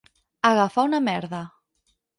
Agafar 0.49 0.87
una 0.89 1.03
merda. 1.11 1.45